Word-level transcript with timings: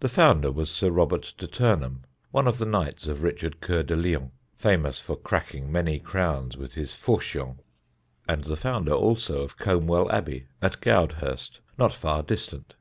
The 0.00 0.08
founder 0.10 0.52
was 0.52 0.70
Sir 0.70 0.90
Robert 0.90 1.32
de 1.38 1.46
Turneham, 1.46 2.02
one 2.30 2.46
of 2.46 2.58
the 2.58 2.66
knights 2.66 3.06
of 3.06 3.22
Richard 3.22 3.62
Coeur 3.62 3.82
de 3.82 3.96
Lion, 3.96 4.32
famous 4.54 5.00
for 5.00 5.16
cracking 5.16 5.72
many 5.72 5.98
crowns 5.98 6.58
with 6.58 6.74
his 6.74 6.92
"fauchion," 6.94 7.58
and 8.28 8.44
the 8.44 8.54
founder 8.56 8.92
also 8.92 9.40
of 9.40 9.56
Combwell 9.56 10.10
Abbey 10.12 10.46
at 10.60 10.82
Goudhurst, 10.82 11.60
not 11.78 11.94
far 11.94 12.22
distant. 12.22 12.74